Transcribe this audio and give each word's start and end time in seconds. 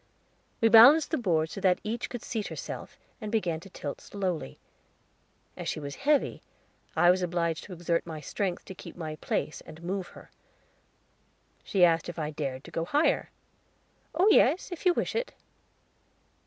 We 0.61 0.67
balanced 0.67 1.11
the 1.11 1.17
board 1.19 1.51
so 1.51 1.61
that 1.61 1.79
each 1.83 2.09
could 2.09 2.23
seat 2.23 2.47
herself, 2.47 2.97
and 3.21 3.31
began 3.31 3.59
to 3.59 3.69
tilt 3.69 4.01
slowly. 4.01 4.57
As 5.55 5.69
she 5.69 5.79
was 5.79 5.97
heavy, 6.09 6.41
I 6.95 7.11
was 7.11 7.21
obliged 7.21 7.65
to 7.65 7.73
exert 7.73 8.03
my 8.07 8.19
strength 8.19 8.65
to 8.65 8.73
keep 8.73 8.95
my 8.95 9.17
place, 9.17 9.61
and 9.61 9.83
move 9.83 10.07
her. 10.17 10.31
She 11.63 11.85
asked 11.85 12.09
if 12.09 12.17
I 12.17 12.31
dared 12.31 12.63
to 12.63 12.71
go 12.71 12.83
higher. 12.83 13.29
"Oh 14.15 14.27
yes, 14.31 14.71
if 14.71 14.87
you 14.87 14.93
wish 14.95 15.13
it." 15.13 15.33